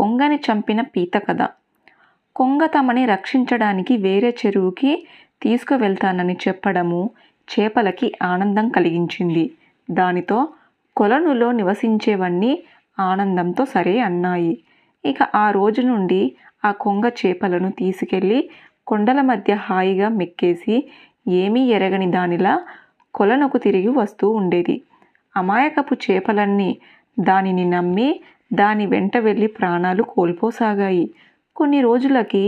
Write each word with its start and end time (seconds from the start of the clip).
కొంగని 0.00 0.36
చంపిన 0.36 0.80
పీత 0.80 1.16
కథ. 1.16 1.48
కొంగ 2.36 2.66
తమని 2.66 3.06
రక్షించడానికి 3.06 3.96
వేరే 3.96 4.36
చెరువుకి 4.46 5.06
తీసుకువెళ్తానని 5.42 6.36
చెప్పడము 6.48 7.10
చేపలకి 7.48 8.12
ఆనందం 8.22 8.68
కలిగించింది. 8.68 9.50
దానితో 9.90 10.48
కొలనులో 10.96 11.52
నివసించేవన్నీ 11.52 12.62
ఆనందంతో 13.00 13.64
సరే 13.64 14.00
అన్నాయి. 14.00 14.58
ఇక 15.04 15.22
ఆ 15.22 15.50
రోజు 15.50 15.80
నుండి 15.80 16.32
ఆ 16.64 16.70
కొంగ 16.70 17.08
చేపలను 17.08 17.70
తీసుకెళ్ళి 17.70 18.50
కొండల 18.86 19.20
మధ్య 19.20 19.54
హాయిగా 19.54 20.08
మెక్కేసి 20.08 20.90
ఏమీ 21.28 21.60
ఎరగని 21.60 22.10
దానిలా 22.10 22.62
కొలనుకు 23.14 23.58
తిరిగి 23.58 23.88
వస్తూ 23.88 24.30
ఉండేది. 24.30 24.82
అమాయకపు 25.36 25.94
చేపలన్నీ 25.94 26.78
దానిని 27.20 27.70
నమ్మి 27.70 28.20
దాని 28.50 28.86
వెంట 28.86 29.16
వెళ్ళి 29.16 29.46
ప్రాణాలు 29.48 30.02
కోల్పోసాగాయి. 30.02 31.04
కొన్ని 31.56 31.80
రోజులకి 31.80 32.44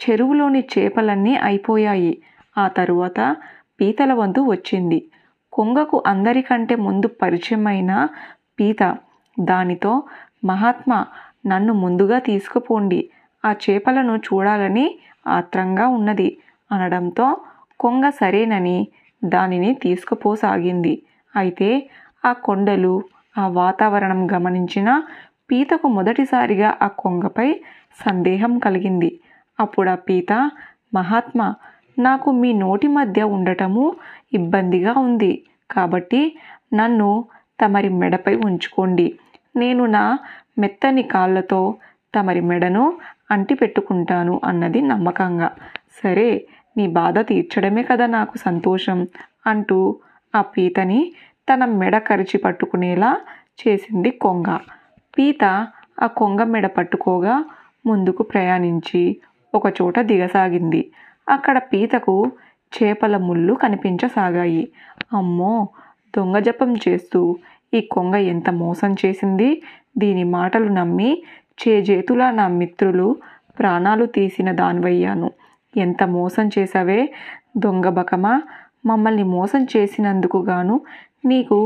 చెరువులోని 0.00 0.60
చేపలన్నీ 0.72 1.34
అయిపోయాయి. 1.42 2.12
ఆ 2.58 2.68
తరువాత 2.68 3.20
పీతల 3.80 4.12
వంతు 4.12 4.40
వచ్చింది. 4.50 4.98
కొంగకు 5.52 6.02
అందరికంటే 6.06 6.74
ముందు 6.76 7.06
పరిచయమైన 7.22 7.92
పీత 8.58 8.82
దానితో 9.36 9.92
మహాత్మా 10.44 10.98
నన్ను 11.46 11.72
ముందుగా 11.74 12.18
తీసుకుపోండి. 12.18 13.00
ఆ 13.44 13.52
చేపలను 13.64 14.16
చూడాలని 14.16 14.86
ఆత్రంగా 15.28 15.88
ఉన్నది. 15.88 16.28
అనడంతో 16.70 17.26
కొంగ 17.80 18.08
సరేనని 18.10 18.78
దానిని 19.22 19.74
తీసుకుపోసాగింది. 19.74 20.94
అయితే 21.34 21.68
ఆ 22.24 22.32
కొండలు 22.32 22.94
ఆ 23.36 23.46
వాతావరణం 23.48 24.20
గమనించిన 24.34 24.88
పీతకు 25.50 25.88
మొదటిసారిగా 25.88 26.74
ఆ 26.82 26.88
కొంగపై 26.98 27.48
సందేహం 28.06 28.58
కలిగింది. 28.58 29.10
అప్పుడు 29.60 29.90
ఆ 29.90 29.94
పీత 29.94 30.32
మహాత్మా 30.94 31.54
నాకు 31.98 32.30
మీ 32.30 32.52
నోటి 32.52 32.88
మధ్య 32.88 33.22
ఉండటము 33.22 33.84
ఇబ్బందిగా 34.32 34.92
ఉంది. 34.92 35.32
కాబట్టి 35.70 36.20
నన్ను 36.74 37.24
తమరి 37.60 37.88
మెడపై 37.88 38.34
ఉంచుకోండి. 38.36 39.06
నేను 39.56 39.86
నా 39.86 40.18
మెత్తని 40.58 41.02
కాళ్ళతో 41.02 41.60
తమరి 42.14 42.40
మెడను 42.40 42.84
అంటి 43.30 43.54
పెట్టుకుంటాను 43.54 44.40
అన్నది 44.44 44.80
నమ్మకంగా. 44.80 45.50
సరే 46.02 46.28
నీ 46.76 46.86
బాధ 46.86 47.18
తీర్చడమే 47.18 47.82
కదా 47.82 48.06
నాకు 48.06 48.38
సంతోషం 48.38 48.98
అంటూ 49.46 49.78
ఆ 50.34 50.40
పీతని 50.40 51.12
తన 51.48 51.64
మెడ 51.64 51.98
కరిచి 51.98 52.38
పట్టుకునేలా 52.38 53.10
చేసింది 53.60 54.10
కొంగ. 54.10 54.48
పీత 55.20 55.44
ఆ 55.98 56.06
కొంగ 56.16 56.42
మెడ 56.44 56.66
పట్టుకోగా 56.66 57.32
ముందుకు 57.84 58.22
ప్రయాణించి 58.22 59.00
ఒకచోట 59.54 59.96
దిగసాగింది. 60.00 60.80
అక్కడ 61.28 61.58
పీతకు 61.72 62.14
చేపల 62.72 63.16
ముళ్ళు 63.16 63.54
కనిపించసాగాయి. 63.54 64.62
అమ్మో! 65.12 65.52
దొంగ 66.14 66.38
జపం 66.38 66.70
చేస్తూ 66.76 67.20
ఈ 67.72 67.80
కొంగ 67.90 68.14
ఎంత 68.26 68.48
మోసం 68.56 68.92
చేసింది? 69.02 69.48
దీని 69.98 70.24
మాటలు 70.30 70.68
నమ్మి 70.70 71.10
చేజేతులా 71.58 72.30
నా 72.30 72.46
మిత్రులు 72.56 73.08
ప్రాణాలు 73.58 74.06
తీసిన 74.16 74.50
దానివయ్యాను. 74.52 75.28
ఎంత 75.74 76.02
మోసం 76.10 76.48
చేసావే 76.58 77.00
దొంగ 77.56 77.88
బకమా! 77.90 78.34
మమ్మల్ని 78.86 79.26
మోసం 79.30 79.64
చేసినందుకు 79.74 80.38
గాను 80.48 80.78
నీకు 81.24 81.58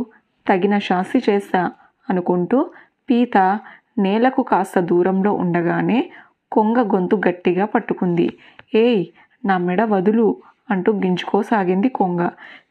తగిన 0.46 0.78
శాస్తి 0.82 1.22
చేస్తా 1.28 1.62
అనుకుంటూ 2.08 2.58
పీత 3.08 3.36
నేలకు 3.98 4.42
కాస్త 4.42 4.80
దూరంలో 4.80 5.32
ఉండగానే 5.34 5.98
కొంగ 6.52 6.78
గొంతు 6.82 7.16
గట్టిగా 7.26 7.64
పట్టుకుంది. 7.64 8.26
ఏయ్ 8.74 9.02
నా 9.44 9.58
మెడ 9.58 9.82
వదులు 9.84 10.26
అంటూ 10.70 10.90
గింజుకోసాగింది 10.92 11.88
కొంగ. 11.88 12.20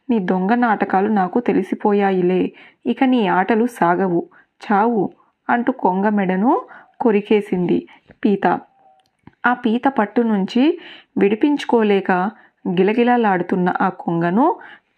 నీ 0.09 0.19
దొంగ 0.19 0.53
నాటకాలు 0.55 1.09
నాకు 1.11 1.39
తెలిసిపోయాయిలే 1.39 2.41
ఇక 2.85 3.03
నీ 3.03 3.27
ఆటలు 3.27 3.66
సాగవు 3.79 4.22
చావు 4.61 5.03
అంటూ 5.49 5.72
కొంగ 5.72 6.09
మెడను 6.09 6.51
కొరికేసింది 6.99 7.77
పీత. 8.23 8.45
ఆ 9.45 9.53
పీత 9.53 9.85
పట్టు 9.88 10.22
నుంచి 10.22 10.63
విడిపించుకోలేక 11.17 12.11
గిలగిలలాడుతున్న 12.69 13.69
ఆ 13.81 13.89
కొంగను 14.03 14.45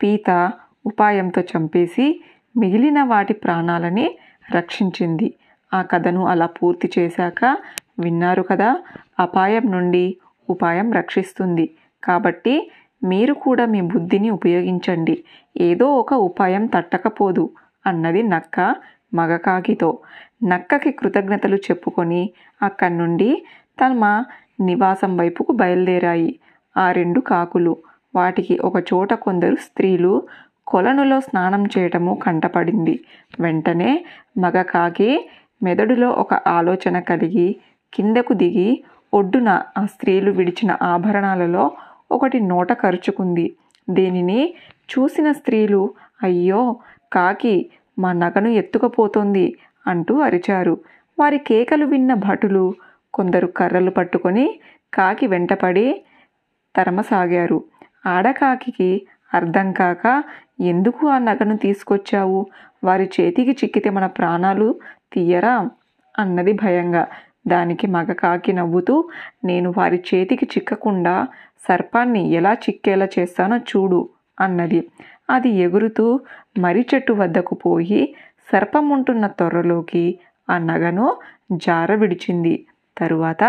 పీత 0.01 0.29
ఉపాయంతో 0.85 1.41
చంపేసి 1.41 2.05
మిగిలిన 2.55 2.99
వాటి 3.03 3.33
ప్రాణాలని 3.33 4.07
రక్షించింది. 4.53 5.33
ఆ 5.73 5.81
కథను 5.81 6.27
అలా 6.27 6.45
పూర్తి 6.45 6.91
చేశాక 6.99 7.57
విన్నారు 7.99 8.41
కదా 8.41 8.77
అపాయం 9.19 9.71
నుండి 9.71 10.17
ఉపాయం 10.49 10.93
రక్షిస్తుంది. 10.93 11.69
కాబట్టి 12.03 12.71
మీరు 13.03 13.33
కూడా 13.33 13.65
మీ 13.65 13.81
బుద్ధిని 13.81 14.29
ఉపయోగించండి. 14.29 15.23
ఏదో 15.57 15.95
ఒక 15.95 16.13
ఉపాయం 16.13 16.65
తట్టకపోదు 16.65 17.49
అన్నది 17.87 18.23
నక్క 18.23 18.75
మగకాకితో 19.13 19.97
నక్కకి 20.43 20.91
కృతజ్ఞతలు 20.91 21.55
చెప్పుకొని 21.55 22.29
అక్కడి 22.61 22.97
నుండి 22.97 23.43
తమ 23.81 24.23
నివాసం 24.59 25.17
వైపుకు 25.17 25.51
బయలుదేరాయి. 25.51 26.39
ఆ 26.77 26.91
రెండు 26.91 27.19
కాకులు 27.19 27.77
వాటికి 28.15 28.57
ఒక 28.57 28.77
చోట 28.93 29.13
కొందరు 29.13 29.55
స్త్రీలు 29.55 30.23
కొలనులో 30.67 31.19
స్నానం 31.19 31.63
చేయటము 31.65 32.19
కంటపడింది. 32.23 32.99
వెంటనే 33.39 34.05
మగ 34.37 34.61
కాకి 34.61 35.29
మెదడులో 35.63 36.09
ఒక 36.09 36.33
ఆలోచన 36.33 36.99
కలిగి 36.99 37.55
కిందకు 37.93 38.33
దిగి 38.33 38.83
ఒడ్డున 39.13 39.49
ఆ 39.77 39.85
స్త్రీలు 39.85 40.31
విడిచిన 40.31 40.77
ఆభరణాలలో 40.83 41.71
ఒకటి 42.11 42.39
నోట 42.39 42.73
కరుచుకుంది. 42.73 43.55
దీనిని 43.89 44.41
చూసిన 44.91 45.31
స్త్రీలు 45.31 45.93
అయ్యో 46.23 46.75
కాకి 47.13 47.69
మా 47.99 48.13
నగను 48.13 48.47
ఎత్తుకపోతోంది 48.47 49.45
అంటూ 49.87 50.19
అరిచారు. 50.19 50.77
వారి 51.19 51.37
కేకలు 51.37 51.85
విన్న 51.85 52.13
భటులు 52.13 52.73
కొందరు 53.13 53.47
కర్రలు 53.47 53.91
పట్టుకొని 53.91 54.59
కాకి 54.93 55.27
వెంటపడి 55.27 56.05
తరమసాగారు. 56.75 57.63
ఆడకాకి 58.05 59.07
అర్థం 59.35 59.71
కాక 59.71 60.05
ఎందుకు 60.61 61.07
ఆ 61.07 61.17
నగను 61.19 61.55
తీసుకొచ్చావు? 61.57 62.39
వారి 62.83 63.09
చేతికి 63.15 63.51
చిక్కితే 63.51 63.89
మన 63.89 64.05
ప్రాణాలు 64.05 64.67
తీయరా? 65.13 65.55
అన్నది 66.19 66.53
భయంగా. 66.53 67.03
దానికి 67.47 67.87
మగ 67.87 68.11
కాకి 68.13 68.53
నవ్వుతూ 68.53 68.95
నేను 69.45 69.73
వారి 69.77 70.03
చేతికి 70.09 70.45
చిక్కకుండా 70.45 71.15
సర్పాన్ని 71.69 72.21
ఎలా 72.31 72.53
చిక్కేలా 72.53 73.07
చేస్తానో 73.19 73.57
చూడు 73.71 73.99
అన్నది. 74.39 74.79
అది 75.29 75.49
ఎగురుతూ 75.49 76.05
మర్రి 76.57 76.83
చెట్టు 76.93 77.13
వద్దకు 77.13 77.55
పోయి 77.55 78.01
సర్పం 78.53 78.89
ఉంటున్న 78.89 79.27
తొర్రలోకి 79.39 80.03
ఆ 80.47 80.55
నగను 80.57 81.05
జార 81.57 81.95
విడిచింది. 81.95 82.55
తరువాత 82.97 83.43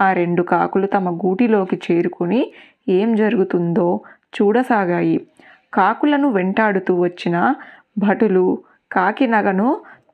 ఆ 0.00 0.08
రెండు 0.12 0.42
కాకులు 0.42 0.86
తమ 0.86 1.10
గూటిలోకి 1.16 1.76
చేరుకుని 1.86 2.40
ఏం 2.88 3.14
జరుగుతుందో 3.14 3.88
చూడసాగాయి. 4.32 5.26
కాకులను 5.74 6.28
వెంటాడుతూ 6.28 6.92
వచ్చిన 7.02 7.54
భటులు 7.98 8.58
కాకి 8.92 9.26
నగను 9.26 9.68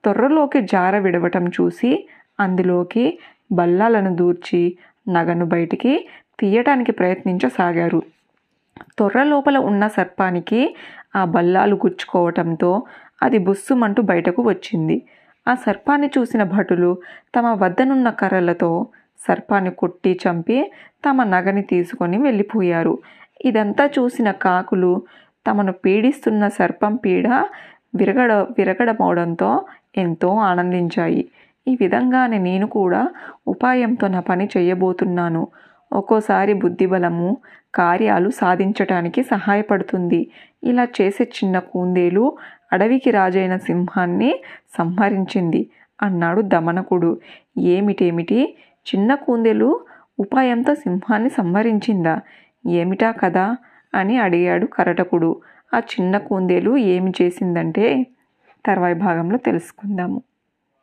తొర్రలోకి 0.05 0.61
జార 0.63 0.99
విడవటం 0.99 1.45
చూసి 1.49 2.09
అందులోకి 2.41 3.19
బల్లాలను 3.53 4.17
దూర్చి 4.17 4.77
నగను 5.09 5.47
బయటికి 5.47 5.93
తీయటానికి 6.41 6.93
ప్రయత్నించసాగారు. 6.93 8.03
తొర్ర 8.99 9.23
లోపల 9.23 9.57
ఉన్న 9.59 9.87
సర్పానికి 9.87 10.61
ఆ 11.17 11.25
బల్లాలు 11.25 11.75
గుచ్చుకోవటంతో 11.75 12.83
అది 13.23 13.39
బుస్సుమంటూ 13.39 14.03
బయటకు 14.03 14.43
వచ్చింది. 14.43 14.97
ఆ 15.49 15.55
సర్పాన్ని 15.55 16.11
చూసిన 16.19 16.43
భటులు 16.43 16.99
తమ 17.35 17.47
వద్దనున్న 17.63 18.11
కర్రలతో 18.11 18.87
సర్పాన్ని 19.21 19.71
కొట్టి 19.71 20.19
చంపి 20.25 20.71
తమ 21.05 21.23
నగని 21.25 21.63
తీసుకొని 21.63 22.19
వెళ్ళిపోయారు. 22.19 22.99
ఇదంతా 23.45 23.87
చూసిన 23.87 24.31
కాకులు 24.31 25.03
తమను 25.47 25.73
పీడిస్తున్న 25.73 26.49
సర్పం 26.49 26.97
పీడ 26.97 27.29
విరగడ 27.95 28.33
విరగడమవడంతో 28.33 29.65
ఎంతో 29.97 30.29
ఆనందించాయి. 30.29 31.29
ఈ 31.69 31.77
విధంగానే 31.81 32.39
నేను 32.39 32.67
కూడా 32.67 33.09
ఉపాయంతో 33.49 34.09
నా 34.09 34.21
పని 34.21 34.49
చేయబోతున్నాను. 34.57 35.49
ఒక్కోసారి 35.93 36.53
బుద్ధిబలము 36.55 37.37
కార్యాలు 37.75 38.31
సాధించటానికి 38.31 39.23
సహాయపడుతుంది. 39.23 40.31
ఇలా 40.65 40.85
చేసే 41.01 41.25
చిన్న 41.25 41.59
కుందేలు 41.59 42.37
అడవికి 42.73 43.11
రాజైన 43.11 43.57
సింహాన్ని 43.57 44.41
సంహరించింది 44.79 45.71
అన్నాడు 46.03 46.41
దమనకుడు. 46.41 47.21
ఏమిటేమిటి? 47.59 48.57
చిన్న 48.87 49.15
కుందేలు 49.15 49.81
ఉపాయంతో 50.19 50.75
సింహాన్ని 50.75 51.31
సంహరించిందా? 51.31 52.21
ఏమిటా 52.67 53.11
కదా? 53.11 53.57
అని 53.95 54.19
అడిగాడు 54.19 54.67
కరటకుడు. 54.67 55.41
ఆ 55.75 55.79
చిన్న 55.79 56.19
కుందేలు 56.19 56.77
ఏమి 56.77 57.13
చేసిందంటే 57.23 58.07
తర్వాయి 58.67 58.95
భాగంలో 58.95 59.39
తెలుసుకుందాము. 59.39 60.23